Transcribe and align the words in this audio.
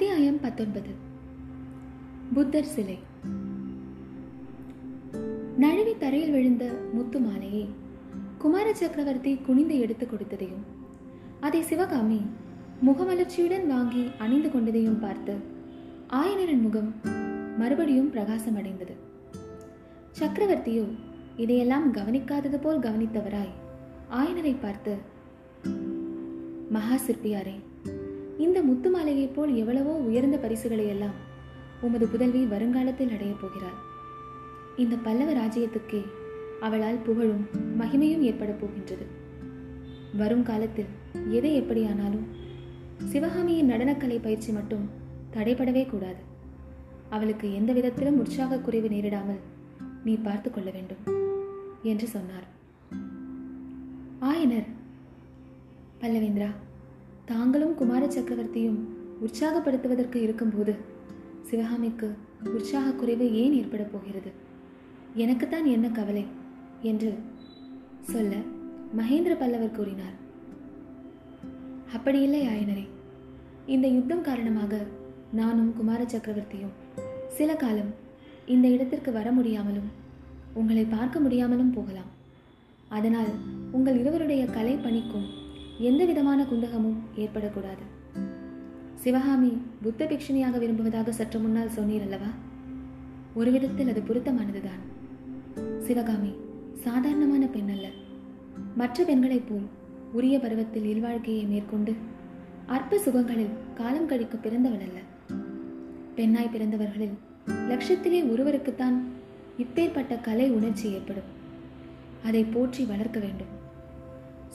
அத்தியாயம் 0.00 0.40
பத்தொன்பது. 0.40 0.90
புத்தர் 2.34 2.64
சிலை. 2.64 2.98
நழுவி 5.58 5.96
தரையில் 5.98 6.30
விழுந்த 6.30 6.72
முத்து 6.92 7.20
மாலையை 7.20 7.68
குமார 8.38 8.74
சக்கரவர்த்தி 8.74 9.36
குனிந்து 9.36 9.78
எடுத்து 9.78 10.06
கொடுத்ததையும் 10.06 10.64
அதை 11.40 11.62
சிவகாமி 11.62 12.20
முகமலர்ச்சியுடன் 12.86 13.66
வாங்கி 13.66 14.10
அணிந்து 14.18 14.48
கொண்டதையும் 14.48 15.00
பார்த்து 15.00 15.36
ஆயனரின் 16.08 16.62
முகம் 16.62 16.94
மறுபடியும் 17.58 18.10
பிரகாசம் 18.10 18.56
அடைந்தது. 18.56 18.96
சக்கரவர்த்தியோ 20.18 20.88
இதையெல்லாம் 21.36 21.94
கவனிக்காதது 21.94 22.60
போல் 22.60 22.78
கவனித்தவராய் 22.78 23.56
ஆயனரை 24.10 24.56
பார்த்து 24.60 24.96
மகா 26.70 26.96
சிற்பியாரே 27.06 27.68
இந்த 28.44 28.58
முத்து 28.62 28.88
மாலையைப் 28.96 29.34
போல் 29.34 29.52
எவ்வளவோ 29.54 29.92
உயர்ந்த 30.08 30.36
பரிசுகளை 30.36 30.84
எல்லாம் 30.86 31.16
உமது 31.80 32.06
புதல்வி 32.06 32.42
வருங்காலத்தில் 32.44 33.12
அடையப் 33.14 33.40
போகிறாள். 33.40 33.78
இந்த 34.76 34.94
பல்லவ 34.96 35.30
ராஜ்யத்துக்கே 35.32 36.02
அவளால் 36.60 37.04
புகழும் 37.06 37.44
மகிமையும் 37.78 38.24
ஏற்பட 38.28 38.52
போகின்றது. 38.52 39.06
வரும் 40.16 40.42
காலத்தில் 40.42 40.90
எதை 41.30 41.52
எப்படியானாலும் 41.54 42.26
சிவகாமியின் 43.12 43.70
நடனக்கலை 43.70 44.18
பயிற்சி 44.22 44.52
மட்டும் 44.52 44.86
தடைபடவே 45.34 45.84
கூடாது. 45.88 46.22
அவளுக்கு 47.10 47.46
எந்த 47.54 47.70
விதத்திலும் 47.72 48.18
உற்சாக 48.18 48.58
குறைவு 48.58 48.88
நேரிடாமல் 48.88 49.40
நீ 50.04 50.14
பார்த்து 50.16 50.50
கொள்ள 50.50 50.70
வேண்டும் 50.70 51.04
என்று 51.82 52.06
சொன்னார். 52.06 52.48
ஆயனர் 54.30 54.68
பல்லவேந்திரா 56.00 56.50
தாங்களும் 57.30 57.74
குமார 57.74 58.06
சக்கரவர்த்தியும் 58.06 58.78
உற்சாகப்படுத்துவதற்கு 59.20 60.16
இருக்கும்போது 60.16 60.74
சிவகாமிக்கு 61.42 62.14
உற்சாக 62.44 62.92
குறைவு 62.92 63.34
ஏன் 63.34 63.52
ஏற்பட 63.52 63.82
போகிறது? 63.82 64.30
எனக்குத்தான் 65.14 65.64
என்ன 65.64 65.88
கவலை? 65.88 66.24
என்று 66.82 67.14
சொல்ல 68.00 68.36
மகேந்திர 68.96 69.38
பல்லவர் 69.38 69.70
கூறினார். 69.70 70.16
அப்படியில்லை 71.96 72.42
ஆயனரே. 72.48 72.88
இந்த 73.66 73.88
யுத்தம் 73.88 74.22
காரணமாக 74.22 74.86
நானும் 75.32 75.74
குமார 75.74 76.04
சக்கரவர்த்தியும் 76.04 77.04
சில 77.28 77.56
காலம் 77.56 77.94
இந்த 78.46 78.68
இடத்திற்கு 78.68 79.12
வர 79.12 79.32
முடியாமலும் 79.32 79.90
உங்களை 80.54 80.84
பார்க்க 80.84 81.20
முடியாமலும் 81.20 81.70
போகலாம். 81.70 82.10
அதனால் 82.88 83.32
உங்கள் 83.72 83.98
இருவருடைய 83.98 84.44
கலை 84.44 84.74
பணிக்கும் 84.74 85.39
எந்த 85.80 86.04
விதமான 86.04 86.42
குந்தகமும் 86.42 86.96
ஏற்படக்கூடாது. 87.16 87.84
சிவகாமி 88.94 89.58
புத்த 89.82 90.04
பிக்ஷணியாக 90.04 90.58
விரும்புவதாக 90.58 91.12
சற்று 91.12 91.38
முன்னால் 91.38 91.70
சொன்னீர் 91.76 92.00
அல்லவா? 92.00 92.26
ஒரு 93.34 93.50
விதத்தில் 93.50 93.88
அது 93.88 94.00
பொருத்தமானதுதான். 94.00 94.82
சிவகாமி 95.78 96.32
சாதாரணமான 96.74 97.46
பெண் 97.46 97.68
அல்ல. 97.68 97.88
மற்ற 98.76 99.04
பெண்களைப் 99.04 99.48
போல் 99.48 99.66
உரிய 100.12 100.38
பருவத்தில் 100.38 100.84
இல்வாழ்க்கையை 100.84 101.48
மேற்கொண்டு 101.48 101.94
அற்ப 102.66 102.98
சுகங்களில் 102.98 103.56
காலம் 103.74 104.06
கழிக்க 104.06 104.36
பிறந்தவள் 104.36 104.80
அல்ல. 104.80 105.00
பெண்ணாய் 106.14 106.50
பிறந்தவர்களில் 106.52 107.18
லட்சத்திலே 107.46 108.24
ஒருவருக்குத்தான் 108.24 108.98
இப்பேற்பட்ட 109.58 110.20
கலை 110.20 110.50
உணர்ச்சி 110.50 110.92
ஏற்படும். 110.92 111.38
அதை 112.24 112.44
போற்றி 112.44 112.84
வளர்க்க 112.84 113.20
வேண்டும். 113.20 113.58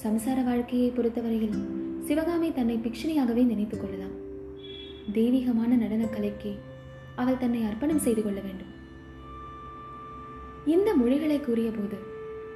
சம்சார 0.04 0.44
வாழ்க்கையை 0.44 0.90
பொறுத்தவரையில் 0.90 1.54
சிவகாமி 2.02 2.54
தன்னை 2.54 2.78
பிக்ஷணியாகவே 2.78 3.46
நினைத்துக் 3.46 3.82
கொள்ளலாம் 3.82 4.24
தெய்வீகமான 5.14 5.76
நடனக் 5.76 6.14
கலைக்கு 6.14 6.56
அவள் 7.16 7.38
தன்னை 7.38 7.64
அர்ப்பணம் 7.64 8.00
செய்து 8.00 8.24
கொள்ள 8.24 8.40
வேண்டும். 8.40 8.68
இந்த 10.66 10.96
மொழிகளை 10.96 11.40
கூறிய 11.40 11.70
போது 11.70 11.98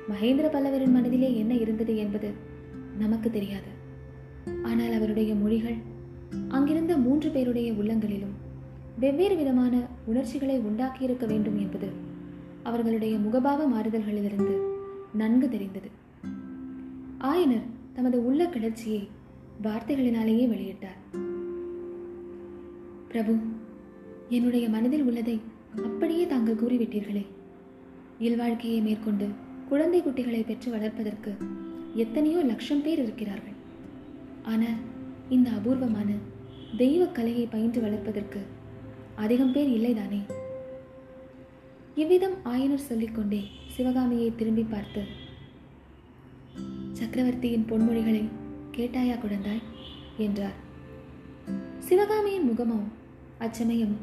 மகேந்திர 0.09 0.49
பல்லவரின் 0.49 0.91
மனதிலே 0.91 1.37
என்ன 1.37 1.53
இருந்தது 1.53 1.97
என்பது 1.97 2.31
நமக்கு 2.97 3.31
தெரியாது. 3.31 3.71
ஆனால் 4.63 4.91
அவருடைய 4.91 5.35
மொழிகள் 5.35 5.75
அங்கிருந்த 6.47 6.97
மூன்று 6.97 7.29
பேருடைய 7.29 7.73
உள்ளங்களிலும் 7.73 8.33
வெவ்வேறு 8.99 9.35
விதமான 9.35 9.87
உணர்ச்சிகளை 10.05 10.59
உண்டாக்கியிருக்க 10.59 11.25
வேண்டும் 11.25 11.59
என்பது 11.59 11.87
அவர்களுடைய 12.63 13.17
முகபாவ 13.17 13.59
மாறுதல்களிலிருந்து 13.73 14.57
நன்கு 15.13 15.49
தெரிந்தது. 15.49 15.98
ஆயனர் 17.27 17.65
தமது 17.93 18.25
உள்ள 18.25 18.45
கிளர்ச்சியை 18.45 19.09
வார்த்தைகளினாலேயே 19.63 20.45
வெளியிட்டார். 20.51 20.99
பிரபு 23.07 23.33
என்னுடைய 24.29 24.69
மனதில் 24.69 25.03
உள்ளதை 25.03 25.41
அப்படியே 25.83 26.27
தாங்கள் 26.27 26.55
கூறிவிட்டீர்களே. 26.55 27.25
இல்வாழ்க்கையை 28.19 28.81
மேற்கொண்டு 28.81 29.27
குழந்தை 29.69 30.01
குட்டிகளை 30.01 30.45
பெற்று 30.45 30.71
வளர்ப்பதற்கு 30.71 31.33
எத்தனையோ 31.95 32.39
லட்சம் 32.43 32.81
பேர் 32.81 33.03
இருக்கிறார்கள். 33.03 33.57
ஆனால் 34.43 34.79
இந்த 35.29 35.49
அபூர்வமான 35.49 36.09
தெய்வ 36.77 37.05
கலையை 37.05 37.45
பயின்று 37.45 37.81
வளர்ப்பதற்கு 37.81 38.41
அதிகம் 39.15 39.51
பேர் 39.51 39.67
இல்லைதானே? 39.67 40.21
இவ்விதம் 41.95 42.37
ஆயனர் 42.45 42.87
சொல்லிக்கொண்டே 42.89 43.41
சிவகாமியை 43.67 44.31
திரும்பி 44.35 44.63
பார்த்து 44.63 45.01
சக்கரவர்த்தியின் 46.99 47.65
பொன்மொழிகளை 47.69 48.23
கேட்டாயா 48.75 49.17
குழந்தாய்? 49.17 49.61
என்றார். 50.17 50.55
சிவகாமியின் 51.79 52.51
முகமோ 52.51 52.79
அச்சமயம் 53.37 53.95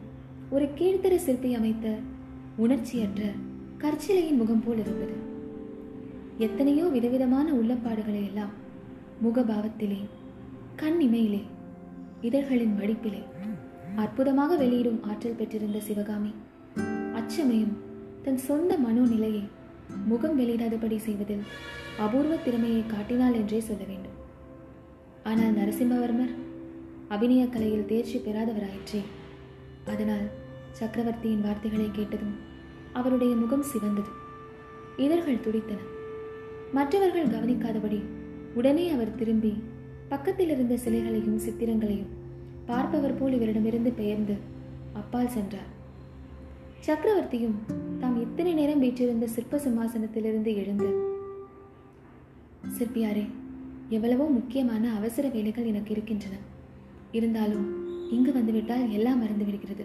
ஒரு 0.51 0.65
கீழ்த்தர 0.65 1.17
சிற்பி 1.17 1.55
அமைத்த 1.55 1.99
உணர்ச்சியற்ற 2.57 3.31
கற்சிலையின் 3.79 4.37
முகம் 4.37 4.63
போல் 4.67 4.79
இருந்தது. 4.79 5.13
எத்தனையோ 6.39 6.85
விதவிதமான 6.85 7.53
உள்ளப்பாடுகளை 7.53 8.25
எல்லாம் 8.25 8.51
முகபாவத்திலே 9.25 10.01
கண் 10.77 11.01
இமையிலே 11.01 11.43
இதழ்களின் 12.21 12.79
வடிப்பிலே 12.81 13.23
அற்புதமாக 13.97 14.57
வெளியிடும் 14.57 15.03
ஆற்றல் 15.03 15.35
பெற்றிருந்த 15.35 15.81
சிவகாமி 15.81 16.35
அச்சமயம் 17.15 17.77
தன் 18.23 18.39
சொந்த 18.39 18.79
மனோநிலையை 18.79 19.43
முகம் 20.07 20.41
வெளியிடாதபடி 20.41 20.97
செய்வதில் 20.97 21.43
அபூர்வ 21.99 22.37
திறமையை 22.37 22.85
காட்டினாள் 22.87 23.33
என்றே 23.33 23.61
சொல்ல 23.61 23.85
வேண்டும். 23.85 24.17
ஆனால் 25.23 25.55
நரசிம்மவர்மர் 25.55 26.35
அபிநய 27.09 27.49
கலையில் 27.49 27.87
தேர்ச்சி 27.87 28.19
பெறாதவராயிற்றே. 28.19 29.03
அதனால் 29.85 30.27
சக்கரவர்த்தியின் 30.73 31.41
வார்த்தைகளை 31.41 31.89
கேட்டதும் 31.93 32.35
அவருடைய 32.93 33.35
முகம் 33.37 33.65
சிவந்தது. 33.73 34.11
இதழ்கள் 34.97 35.41
துடித்தன. 35.41 35.79
மற்றவர்கள் 36.73 37.27
கவனிக்காதபடி 37.27 38.03
உடனே 38.55 38.91
அவர் 38.91 39.15
திரும்பி 39.15 39.63
பக்கத்தில் 40.09 40.49
இருந்த 40.49 40.77
சிலைகளையும் 40.77 41.39
சித்திரங்களையும் 41.39 42.13
பார்ப்பவர் 42.67 43.15
போல் 43.15 43.33
இவரிடமிருந்து 43.33 43.91
பெயர்ந்து 43.95 44.37
அப்பால் 44.93 45.29
சென்றார். 45.29 45.71
சக்கரவர்த்தியும் 46.87 47.57
தாம் 47.99 48.16
இத்தனை 48.37 48.55
நேரம் 48.55 48.79
வீற்றிருந்த 48.79 49.27
சிற்ப 49.27 49.59
சிம்மாசனத்திலிருந்து 49.59 50.55
எழுந்து 50.55 50.89
சிற்பியாரே 52.79 53.27
எவ்வளவோ 53.89 54.25
முக்கியமான 54.25 54.95
அவசர 54.95 55.29
வேலைகள் 55.29 55.65
எனக்கு 55.65 55.91
இருக்கின்றன. 55.91 56.35
இருந்தாலும் 57.13 57.65
இங்கு 58.11 58.33
வந்துவிட்டால் 58.33 58.91
எல்லாம் 58.91 59.19
மறந்து 59.19 59.45
விடுகிறது 59.45 59.85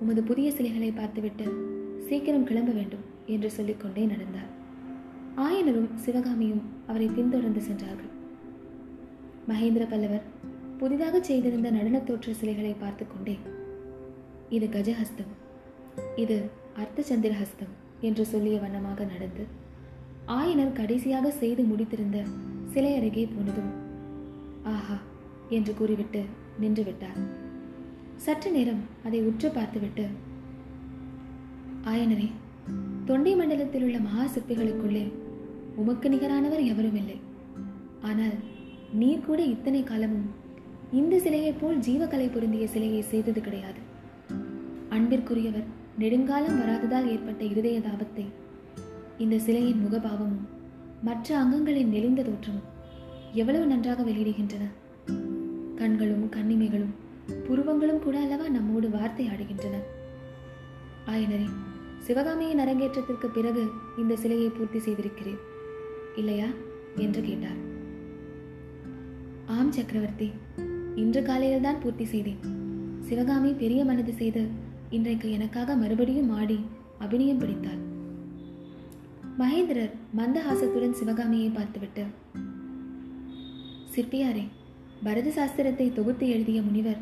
உமது 0.00 0.22
புதிய 0.22 0.50
சிலைகளை 0.50 0.90
பார்த்துவிட்டு 0.90 1.44
சீக்கிரம் 1.98 2.44
கிளம்ப 2.44 2.72
வேண்டும் 2.72 3.04
என்று 3.26 3.50
சொல்லிக்கொண்டே 3.50 4.04
நடந்தார். 4.04 4.50
ஆயனரும் 5.36 5.94
சிவகாமியும் 5.94 6.62
அவரை 6.86 7.06
பின்தொடர்ந்து 7.06 7.60
சென்றார்கள். 7.60 8.12
மகேந்திர 9.48 9.90
பல்லவர் 9.90 10.22
புதிதாக 10.78 11.22
செய்திருந்த 11.22 11.70
நடனத் 11.70 12.04
தோற்ற 12.04 12.32
சிலைகளை 12.32 12.74
பார்த்து 12.78 13.06
கொண்டே 13.06 13.38
இது 14.48 14.66
கஜஹஸ்தம். 14.66 15.32
இது 16.16 16.62
அர்த்த 16.76 17.04
சந்திரஹஸ்தம் 17.08 17.72
என்று 18.00 18.24
சொல்லிய 18.24 18.60
வண்ணமாக 18.60 19.04
நடந்து 19.04 19.44
ஆயனர் 20.28 20.72
கடைசியாக 20.72 21.30
செய்து 21.30 21.62
முடித்திருந்த 21.62 22.18
சிலை 22.72 22.96
அருகே 22.96 23.24
போனதும் 23.26 23.72
ஆஹா! 24.64 24.96
என்று 25.50 25.74
கூறிவிட்டு 25.74 26.20
நின்று 26.58 26.82
விட்டார். 26.82 27.18
சற்று 28.16 28.50
நேரம் 28.50 28.82
அதை 29.04 29.22
உற்று 29.22 29.48
பார்த்துவிட்டு 29.48 30.04
ஆயனரே 31.84 32.28
தொண்டை 33.06 33.34
மண்டலத்தில் 33.34 33.82
உள்ள 33.82 33.98
மகா 33.98 34.26
சிற்பிகளுக்குள்ளே 34.26 35.04
உமக்கு 35.76 36.08
நிகரானவர் 36.08 36.66
எவரும் 36.66 36.94
இல்லை. 36.94 37.18
ஆனால் 38.02 38.36
நீர் 38.92 39.20
கூட 39.20 39.42
இத்தனை 39.42 39.82
காலமும் 39.82 40.26
இந்த 40.92 41.18
சிலையைப் 41.18 41.58
போல் 41.60 41.78
ஜீவகலை 41.78 42.32
பொருந்திய 42.32 42.66
சிலையை 42.66 43.02
செய்தது 43.02 43.40
கிடையாது. 43.40 43.80
அன்பிற்குரியவர் 44.90 45.68
நெடுங்காலம் 45.98 46.60
வராததால் 46.60 47.06
ஏற்பட்ட 47.06 47.44
இருதய 47.44 47.78
தாபத்தை 47.78 48.24
இந்த 49.18 49.38
சிலையின் 49.38 49.86
முகபாவமும் 49.86 50.48
மற்ற 51.02 51.44
அங்கங்களின் 51.44 51.90
நெளிந்த 51.90 52.22
தோற்றமும் 52.22 52.72
எவ்வளவு 53.32 53.66
நன்றாக 53.66 54.02
வெளியிடுகின்றன. 54.02 54.64
கண்களும் 55.76 56.30
கண்ணிமைகளும் 56.30 56.94
புருவங்களும் 57.48 57.98
கூட 57.98 58.20
அல்லவா 58.20 58.48
நம்மோடு 58.48 58.90
வார்த்தை 58.90 59.28
ஆடுகின்றன. 59.28 59.76
ஆயனரே 61.06 61.48
சிவகாமியின் 61.98 62.58
அரங்கேற்றத்திற்கு 62.58 63.26
பிறகு 63.26 63.70
இந்த 63.98 64.16
சிலையை 64.16 64.48
பூர்த்தி 64.48 64.78
செய்திருக்கிறேன். 64.78 65.38
இல்லையா? 66.16 66.46
என்று 66.96 67.22
கேட்டார். 67.22 67.56
ஆம் 69.46 69.72
சக்கரவர்த்தி 69.72 70.30
இன்று 70.94 71.22
காலையில்தான் 71.22 71.80
பூர்த்தி 71.80 72.04
செய்தேன். 72.04 72.38
சிவகாமி 73.00 73.52
பெரிய 73.52 73.84
மனது 73.84 74.12
செய்து 74.12 74.63
இன்றைக்கு 74.90 75.30
எனக்காக 75.30 75.74
மறுபடியும் 75.76 76.30
ஆடி 76.30 76.56
அபிநயம் 76.98 77.38
பிடித்தாள். 77.38 77.80
மகேந்திரர் 79.38 79.94
மந்தஹாசத்துடன் 80.18 80.92
சிவகாமியை 80.92 81.48
பார்த்துவிட்டு 81.48 82.04
சிற்பியாரே 83.94 84.44
பரத 85.02 85.28
சாஸ்திரத்தை 85.30 85.92
தொகுத்து 85.92 86.28
எழுதிய 86.28 86.62
முனிவர் 86.62 87.00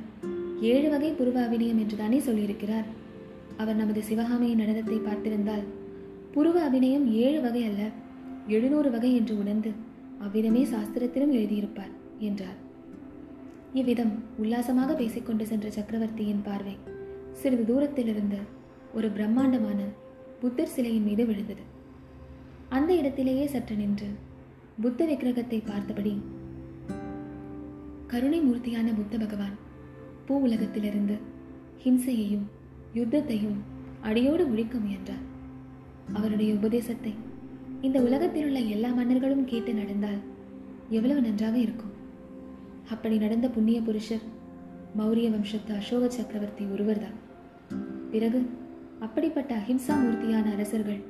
ஏழு 0.60 0.88
வகை 0.90 1.10
புருவ 1.12 1.36
அபிநயம் 1.42 1.78
என்று 1.78 1.96
தானே 1.96 2.18
சொல்லியிருக்கிறார். 2.18 2.86
அவர் 3.56 3.76
நமது 3.76 4.02
சிவகாமியின் 4.02 4.60
நடனத்தை 4.60 4.98
பார்த்திருந்தால் 4.98 5.64
புருவ 6.32 6.58
அபிநயம் 6.60 7.06
ஏழு 7.12 7.40
வகை 7.40 7.64
அல்ல 7.64 7.82
எழுநூறு 8.46 8.90
வகை 8.90 9.14
என்று 9.14 9.38
உணர்ந்து 9.38 9.72
அவ்விதமே 10.20 10.64
சாஸ்திரத்திலும் 10.64 11.32
எழுதியிருப்பார் 11.32 11.92
என்றார். 12.18 12.58
இவ்விதம் 13.74 14.22
உல்லாசமாக 14.38 14.94
பேசிக்கொண்டு 14.94 15.46
சென்ற 15.46 15.70
சக்கரவர்த்தியின் 15.70 16.42
பார்வை 16.44 16.78
சிறிது 17.40 17.64
தூரத்திலிருந்து 17.64 18.38
ஒரு 18.94 19.08
பிரம்மாண்டமான 19.10 19.80
புத்தர் 20.40 20.72
சிலையின் 20.74 21.06
மீது 21.08 21.26
விழுந்தது. 21.26 21.62
அந்த 22.68 22.90
இடத்திலேயே 22.94 23.46
சற்று 23.46 23.74
நின்று 23.76 24.08
புத்த 24.80 25.06
விக்கிரகத்தை 25.06 25.58
பார்த்தபடி 25.66 26.14
கருணை 28.06 28.40
மூர்த்தியான 28.40 28.88
புத்த 28.94 29.18
பகவான் 29.18 29.56
பூ 30.26 30.34
உலகத்திலிருந்து 30.38 31.16
ஹிம்சையையும் 31.84 32.46
யுத்தத்தையும் 32.94 33.58
அடியோடு 34.00 34.44
ஒழிக்க 34.50 34.78
முயன்றார். 34.78 35.24
அவருடைய 36.12 36.50
உபதேசத்தை 36.54 37.12
இந்த 37.80 37.98
உலகத்தில் 38.00 38.44
உள்ள 38.44 38.58
எல்லா 38.74 38.90
மன்னர்களும் 38.92 39.44
கேட்டு 39.44 39.72
நடந்தால் 39.74 40.20
எவ்வளவு 40.88 41.20
நன்றாக 41.20 41.56
இருக்கும். 41.58 41.94
அப்படி 42.90 43.16
நடந்த 43.16 43.48
புண்ணிய 43.48 43.80
புருஷர் 43.80 44.24
மௌரிய 44.98 45.26
வம்சத்து 45.30 45.72
அசோக 45.74 46.08
சக்கரவர்த்தி 46.10 46.64
ஒருவர்தான். 46.64 47.16
பிறகு 48.10 48.40
அப்படிப்பட்ட 49.00 49.50
அஹிம்சா 49.56 49.94
மூர்த்தியான 50.02 50.46
அரசர்கள் 50.52 51.00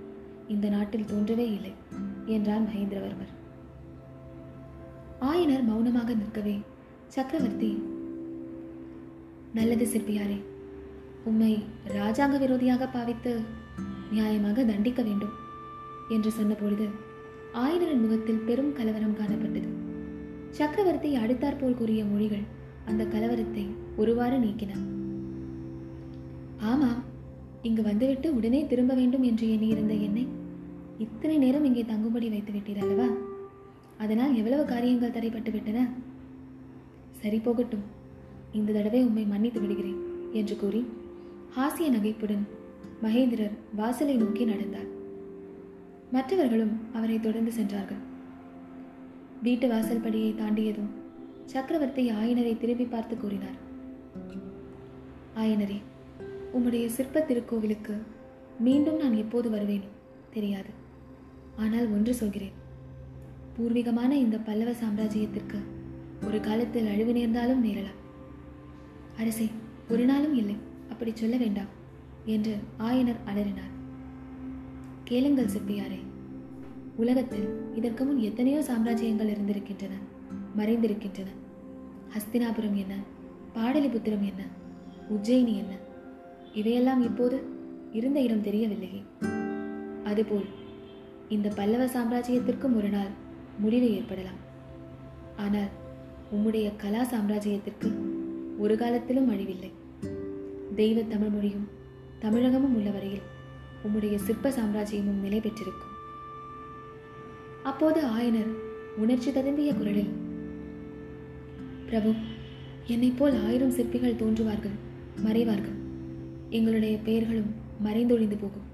இந்த 0.48 0.68
நாட்டில் 0.68 1.08
தோன்றவே 1.12 1.46
இல்லை 1.56 1.72
என்றார் 2.26 2.62
மகேந்திரவர்மர். 2.62 3.32
ஆயனர் 5.30 5.66
மௌனமாக 5.70 6.14
நிற்கவே 6.14 6.54
சக்கரவர்த்தி 7.08 7.70
நல்லது 9.54 9.86
சிற்பியாரே 9.86 10.38
உம்மை 11.24 11.52
ராஜாங்க 11.96 12.36
விரோதியாக 12.44 12.88
பாவித்து 12.92 13.32
நியாயமாக 14.12 14.64
தண்டிக்க 14.64 15.02
வேண்டும் 15.02 15.34
என்று 16.08 16.30
சொன்னபொழுது 16.30 16.86
ஆயனரின் 17.54 18.00
முகத்தில் 18.00 18.44
பெரும் 18.46 18.72
கலவரம் 18.72 19.18
காணப்பட்டது. 19.20 19.68
சக்கரவர்த்தி 20.50 21.10
அடுத்தாற்போல் 21.16 21.78
கூறிய 21.78 22.04
மொழிகள் 22.04 22.44
அந்த 22.90 23.02
கலவரத்தை 23.04 23.64
ஒருவாறு 23.96 24.38
நீக்கினான். 24.38 24.86
ஆமாம் 26.70 27.00
இங்கு 27.68 27.82
வந்துவிட்டு 27.82 28.28
உடனே 28.34 28.66
திரும்ப 28.66 28.94
வேண்டும் 28.94 29.22
என்று 29.22 29.46
எண்ணியிருந்த 29.54 29.94
என்னை 30.06 30.24
இத்தனை 30.98 31.36
நேரம் 31.38 31.64
இங்கே 31.64 31.82
தங்கும்படி 31.82 32.28
வைத்து 32.30 32.52
விட்டீர் 32.52 32.80
அல்லவா? 32.84 33.08
அதனால் 33.98 34.34
எவ்வளவு 34.34 34.64
காரியங்கள் 34.64 35.14
தடைப்பட்டு 35.16 35.50
விட்டன? 35.52 35.80
சரி 37.20 37.38
போகட்டும் 37.38 37.84
இந்த 38.52 38.72
தடவை 38.72 39.02
உம்மை 39.04 39.24
மன்னித்து 39.24 39.60
விடுகிறேன் 39.60 40.00
என்று 40.32 40.56
கூறி 40.56 40.82
ஹாசிய 41.56 41.88
நகைப்புடன் 41.96 42.44
மகேந்திரர் 43.02 43.54
வாசலை 43.76 44.16
நோக்கி 44.16 44.44
நடந்தார். 44.44 44.88
மற்றவர்களும் 46.10 46.74
அவரை 46.92 47.20
தொடர்ந்து 47.20 47.52
சென்றார்கள். 47.52 48.02
வீட்டு 49.42 49.68
வாசல் 49.68 50.04
படியை 50.06 50.32
தாண்டியதும் 50.34 50.90
சக்கரவர்த்தி 51.46 52.10
ஆயனரை 52.10 52.58
திரும்பி 52.58 52.84
பார்த்து 52.84 53.16
கூறினார். 53.16 53.58
ஆயனரே 55.34 55.78
உம்முடைய 56.54 56.86
சிற்ப 56.86 57.20
திருக்கோவிலுக்கு 57.20 57.94
மீண்டும் 58.58 58.96
நான் 58.96 59.14
எப்போது 59.14 59.50
வருவேனோ 59.50 59.90
தெரியாது. 60.30 60.70
ஆனால் 61.56 61.88
ஒன்று 61.90 62.14
சொல்கிறேன். 62.14 62.52
பூர்வீகமான 63.56 64.12
இந்த 64.16 64.38
பல்லவ 64.38 64.70
சாம்ராஜ்யத்திற்கு 64.70 65.58
ஒரு 66.26 66.40
காலத்தில் 66.40 66.86
அழிவு 66.86 67.12
நேர்ந்தாலும் 67.12 67.64
நேரலாம். 67.64 67.98
அரசே 69.18 69.48
ஒரு 69.88 70.04
நாளும் 70.04 70.34
இல்லை. 70.34 70.56
அப்படி 70.90 71.12
சொல்ல 71.14 71.36
வேண்டாம் 71.36 71.70
என்று 72.24 72.54
ஆயனர் 72.78 73.20
அலறினார். 73.26 73.74
கேளுங்கள் 75.04 75.52
சிப்பியாரே 75.54 76.00
உலகத்தில் 76.96 77.48
இதற்கு 77.74 78.04
முன் 78.04 78.18
எத்தனையோ 78.18 78.64
சாம்ராஜ்யங்கள் 78.68 79.32
இருந்திருக்கின்றன. 79.34 79.94
மறைந்திருக்கின்றன. 80.58 81.30
ஹஸ்தினாபுரம் 82.14 82.74
என்ன? 82.74 82.94
பாடலிபுத்திரம் 83.54 84.20
என்ன? 84.20 84.46
உஜ்ஜயினி 85.10 85.56
என்ன? 85.56 85.76
இவையெல்லாம் 86.52 87.02
இப்போது 87.02 87.42
இருந்த 87.92 88.20
இடம் 88.20 88.42
தெரியவில்லையே. 88.42 89.02
அதுபோல் 90.04 90.44
இந்த 91.28 91.48
பல்லவ 91.48 91.84
சாம்ராஜ்யத்திற்கும் 91.84 92.76
ஒரு 92.76 92.88
நாள் 92.88 93.12
முடிவு 93.58 93.90
ஏற்படலாம். 93.90 94.40
ஆனால் 95.36 95.68
உம்முடைய 96.34 96.72
கலா 96.76 97.02
சாம்ராஜ்யத்திற்கு 97.04 97.90
ஒரு 98.58 98.76
காலத்திலும் 98.76 99.30
அழிவில்லை. 99.30 99.70
தெய்வ 100.74 101.02
தமிழ் 101.02 101.28
மொழியும் 101.28 101.68
தமிழகமும் 102.20 102.74
உள்ள 102.74 102.90
வரையில் 102.90 103.20
உம்முடைய 103.84 104.16
சிற்ப 104.16 104.50
சாம்ராஜ்யமும் 104.50 105.20
நிலை 105.20 105.40
பெற்றிருக்கும் 105.40 105.90
அப்போது 107.62 108.06
ஆயனர் 108.06 108.52
உணர்ச்சி 108.96 109.30
ததும்பிய 109.30 109.76
குரலில் 109.78 110.21
பிரபு 111.92 112.10
என்னை 112.92 113.08
போல் 113.16 113.34
ஆயிரம் 113.46 113.74
சிற்பிகள் 113.76 114.20
தோன்றுவார்கள் 114.20 114.76
மறைவார்கள். 115.24 115.78
எங்களுடைய 116.56 116.94
பெயர்களும் 117.06 117.50
மறைந்தொழிந்து 117.86 118.36
போகும். 118.42 118.68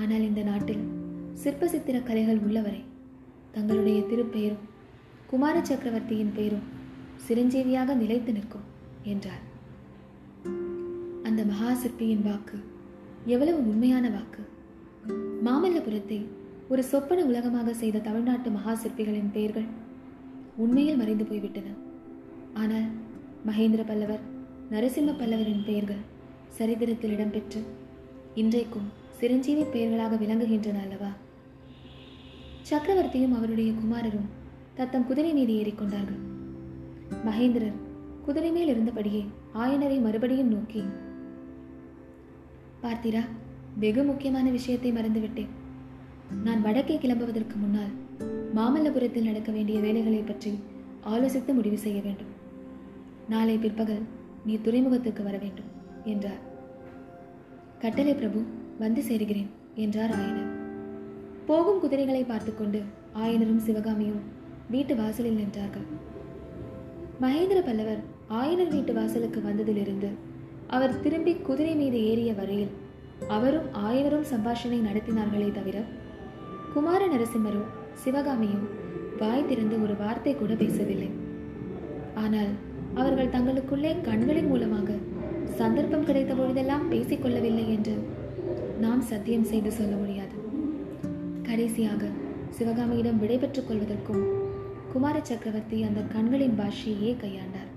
ஆனால் 0.00 0.26
இந்த 0.28 0.42
நாட்டில் 0.42 0.84
சிற்ப 1.42 1.68
சித்திர 1.72 1.96
கலைகள் 2.08 2.42
உள்ளவரை. 2.46 2.82
தங்களுடைய 3.54 3.98
திருப்பெயரும் 4.10 4.66
குமார 5.30 5.56
சக்கரவர்த்தியின் 5.70 6.34
பெயரும் 6.36 6.68
சிரஞ்சீவியாக 7.26 7.96
நிலைத்து 8.02 8.32
நிற்கும் 8.36 8.68
என்றார். 9.12 9.42
அந்த 11.28 11.40
மகா 11.50 11.72
சிற்பியின் 11.82 12.24
வாக்கு 12.28 12.58
எவ்வளவு 13.34 13.58
உண்மையான 13.72 14.06
வாக்கு! 14.16 14.44
மாமல்லபுரத்தை 15.46 16.20
ஒரு 16.72 16.84
சொப்பன 16.92 17.20
உலகமாக 17.32 17.74
செய்த 17.82 18.04
தமிழ்நாட்டு 18.08 18.48
மகா 18.56 18.74
சிற்பிகளின் 18.84 19.34
பெயர்கள் 19.36 19.68
உண்மையில் 20.64 21.00
மறைந்து 21.02 21.24
போய்விட்டன. 21.24 21.68
ஆனால் 22.62 22.86
மகேந்திர 23.48 23.82
பல்லவர் 23.88 24.22
நரசிம்ம 24.72 25.10
பல்லவரின் 25.18 25.64
பெயர்கள் 25.66 26.02
சரித்திரத்தில் 26.56 27.12
இடம்பெற்று 27.16 27.60
இன்றைக்கும் 28.34 28.88
சிரஞ்சீவி 29.18 29.64
பெயர்களாக 29.74 30.16
விளங்குகின்றன 30.22 30.80
அல்லவா? 30.84 31.10
சக்கரவர்த்தியும் 32.70 33.36
அவருடைய 33.38 33.70
குமாரரும் 33.72 34.30
தத்தம் 34.78 35.06
குதிரை 35.10 35.32
மீது 35.38 35.52
ஏறிக்கொண்டார்கள் 35.60 36.22
மகேந்திரர் 37.28 37.78
குதிரை 38.26 38.50
மேல் 38.56 38.72
இருந்தபடியே 38.74 39.22
ஆயனரை 39.62 39.98
மறுபடியும் 40.06 40.52
நோக்கி 40.54 40.82
பார்த்தீரா 42.82 43.22
வெகு 43.84 44.02
முக்கியமான 44.04 44.46
விஷயத்தை 44.50 44.92
மறந்துவிட்டேன். 44.92 45.52
நான் 46.46 46.64
வடக்கே 46.66 46.96
கிளம்புவதற்கு 46.96 47.56
முன்னால் 47.56 47.94
மாமல்லபுரத்தில் 48.58 49.28
நடக்க 49.30 49.50
வேண்டிய 49.52 49.78
வேலைகளை 49.86 50.22
பற்றி 50.22 50.52
ஆலோசித்து 51.12 51.52
முடிவு 51.54 51.78
செய்ய 51.78 51.98
வேண்டும். 52.00 52.32
நாளை 53.32 53.54
பிற்பகல் 53.62 54.04
நீ 54.46 54.54
துறைமுகத்துக்கு 54.64 55.22
வர 55.26 55.36
வேண்டும் 55.42 55.70
என்றார். 56.12 56.42
கட்டளை 57.82 58.12
பிரபு 58.14 58.40
வந்து 58.82 59.00
சேருகிறேன் 59.08 59.50
என்றார் 59.84 60.12
ஆயனர். 60.18 60.52
போகும் 61.48 61.80
குதிரைகளை 61.82 62.22
பார்த்துக்கொண்டு 62.24 62.80
ஆயனரும் 63.22 63.64
சிவகாமியும் 63.66 64.22
வீட்டு 64.74 64.94
வாசலில் 65.00 65.38
நின்றார்கள். 65.40 65.86
மகேந்திர 67.22 67.58
பல்லவர் 67.68 68.02
ஆயனர் 68.40 68.72
வீட்டு 68.74 68.92
வாசலுக்கு 68.98 69.40
வந்ததிலிருந்து 69.48 70.10
அவர் 70.76 71.00
திரும்பி 71.04 71.32
குதிரை 71.48 71.74
மீது 71.74 71.98
ஏறிய 72.10 72.30
வரையில் 72.40 72.72
அவரும் 73.36 73.68
ஆயனரும் 73.86 74.26
சம்பாஷணை 74.32 74.78
நடத்தினார்களே 74.88 75.48
தவிர 75.58 75.78
குமார 76.74 77.02
நரசிம்மரும் 77.06 77.68
சிவகாமியும் 78.02 78.66
வாய் 79.20 79.48
திறந்து 79.50 79.76
ஒரு 79.84 79.94
வார்த்தை 80.02 80.34
கூட 80.34 80.54
பேசவில்லை. 80.54 81.10
ஆனால் 82.24 82.52
அவர்கள் 82.94 83.28
தங்களுக்குள்ளே 83.28 84.00
கண்களின் 84.00 84.46
மூலமாக 84.46 84.94
சந்தர்ப்பம் 85.44 86.04
கிடைத்த 86.04 86.34
பொழுதெல்லாம் 86.34 86.92
பேசிக்கொள்ளவில்லை 86.92 87.68
என்று 87.68 87.92
நாம் 88.80 89.00
சத்தியம் 89.00 89.44
செய்து 89.44 89.72
சொல்ல 89.72 89.96
முடியாது. 89.96 90.34
கடைசியாக 91.42 92.08
சிவகாமியிடம் 92.50 93.18
விடைபெற்றுக் 93.18 93.70
கொள்வதற்கும் 93.70 94.24
குமார 94.92 95.20
சக்கரவர்த்தி 95.22 95.82
அந்த 95.82 96.00
கண்களின் 96.00 96.58
பாஷையே 96.58 97.16
கையாண்டார். 97.16 97.70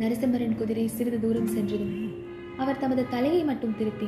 நரசிம்மரின் 0.00 0.56
குதிரை 0.56 0.86
சிறிது 0.86 1.20
தூரம் 1.20 1.46
சென்றதும் 1.46 2.12
அவர் 2.56 2.78
தமது 2.78 3.08
தலையை 3.08 3.44
மட்டும் 3.44 3.76
திருப்பி 3.76 4.06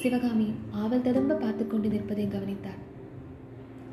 சிவகாமி 0.00 0.52
ஆவல் 0.70 1.02
ததும்ப 1.02 1.34
பார்த்து 1.34 1.66
கொண்டு 1.66 1.88
நிற்பதை 1.88 2.28
கவனித்தார். 2.28 2.90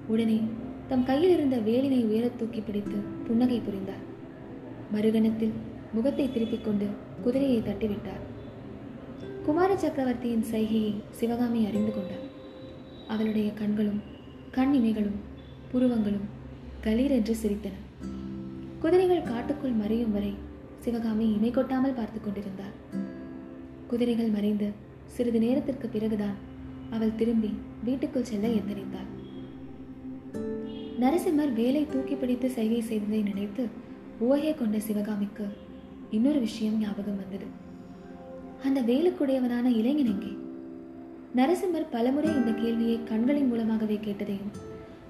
உடனே 0.08 0.42
தம் 0.88 1.06
கையில் 1.06 1.30
இருந்த 1.30 1.58
வேலினை 1.58 2.04
உயரத் 2.06 2.36
தூக்கி 2.36 2.62
பிடித்து 2.62 2.98
புன்னகை 3.28 3.60
புரிந்தார். 3.60 4.09
மறுகணத்தில் 4.94 5.56
முகத்தை 5.94 6.32
திருப்பிக் 6.32 6.64
கொண்டு 6.64 6.88
குதிரையை 7.22 7.60
தட்டிவிட்டார். 7.62 8.24
குமார 9.46 9.78
சக்கரவர்த்தியின் 9.78 10.46
சைகையை 10.52 10.94
சிவகாமி 11.12 11.66
அறிந்து 11.66 11.92
கொண்டார். 11.94 12.26
அவளுடைய 13.08 13.54
கண்களும் 13.54 14.02
கண் 14.52 14.74
இமைகளும் 14.74 15.20
புருவங்களும் 15.72 16.28
கலீரென்று 16.84 17.34
சிரித்தன. 17.44 17.76
குதிரைகள் 18.80 19.24
காட்டுக்குள் 19.24 19.72
மறையும் 19.72 20.12
வரை 20.12 20.34
சிவகாமி 20.80 21.26
இமை 21.34 21.52
கொட்டாமல் 21.52 21.94
பார்த்து 21.94 22.22
கொண்டிருந்தார். 22.22 22.76
குதிரைகள் 23.88 24.30
மறைந்து 24.30 24.70
சிறிது 25.06 25.40
நேரத்திற்கு 25.40 25.88
பிறகுதான் 25.88 26.38
அவள் 26.90 27.16
திரும்பி 27.16 27.52
வீட்டுக்குள் 27.84 28.24
செல்ல 28.24 28.48
எத்தனித்தாள். 28.48 29.10
நரசிம்மர் 31.00 31.54
வேலை 31.54 31.86
தூக்கி 31.86 32.16
பிடித்து 32.16 32.50
சைகை 32.50 32.82
செய்ததை 32.82 33.22
நினைத்து 33.22 33.64
ஓகே 34.28 34.56
கொண்ட 34.56 34.80
சிவகாமிக்கு 34.80 35.46
இன்னொரு 36.12 36.40
விஷயம் 36.40 36.78
ஞாபகம் 36.78 37.18
வந்தது. 37.18 37.46
அந்த 38.64 38.82
வேலுக்குடையவனான 38.82 39.66
இளைஞன் 39.66 40.06
எங்கே? 40.06 40.32
நரசிம்மர் 41.36 41.92
பலமுறை 41.92 42.36
இந்த 42.36 42.52
கேள்வியை 42.52 43.04
கண்களின் 43.04 43.48
மூலமாகவே 43.48 44.00
கேட்டதையும் 44.04 44.56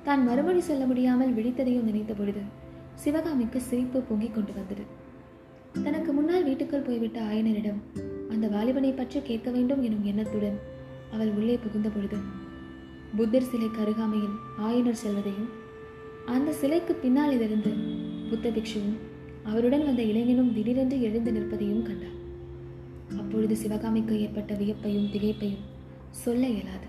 தான் 0.04 0.26
மறுமொழி 0.26 0.60
சொல்ல 0.60 0.86
முடியாமல் 0.86 1.32
விழித்ததையும் 1.32 1.84
நினைத்த 1.84 2.14
பொழுது 2.14 2.42
சிவகாமிக்கு 2.96 3.62
சிரிப்பு 3.62 4.00
பொங்கிக் 4.02 4.34
கொண்டு 4.34 4.54
வந்தது. 4.54 4.84
தனக்கு 5.84 6.14
முன்னால் 6.14 6.44
வீட்டுக்குள் 6.44 6.82
போய்விட்ட 6.82 7.22
ஆயனரிடம் 7.22 7.80
அந்த 8.30 8.48
வாலிபனை 8.48 8.94
பற்றி 8.94 9.22
கேட்க 9.22 9.52
வேண்டும் 9.52 9.82
எனும் 9.82 10.04
எண்ணத்துடன் 10.04 10.60
அவள் 11.12 11.30
உள்ளே 11.30 11.56
புகுந்த 11.56 11.90
பொழுது 11.90 12.18
புத்தர் 13.18 13.42
சிலை 13.42 13.72
கருகாமையில் 13.72 14.36
ஆயனர் 14.58 15.02
செல்வதையும் 15.04 15.50
அந்த 16.26 16.52
சிலைக்கு 16.52 16.94
பின்னால் 16.94 17.32
இருந்து 17.32 17.72
புத்த 18.30 18.50
பிக்ஷுவும் 18.50 18.98
அவருடன் 19.44 19.86
வந்த 19.86 20.02
இளைஞனும் 20.02 20.54
திடீரென்று 20.54 21.02
எழுந்து 21.02 21.32
நிற்பதையும் 21.32 21.82
கண்டார். 21.82 22.18
அப்பொழுது 23.18 23.56
சிவகாமிக்கு 23.56 24.22
ஏற்பட்ட 24.22 24.54
வியப்பையும் 24.54 25.10
திகைப்பையும் 25.14 25.66
சொல்ல 26.12 26.48
இயலாது. 26.48 26.89